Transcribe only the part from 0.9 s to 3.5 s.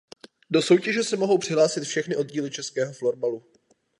se mohou přihlásit všechny oddíly Českého florbalu.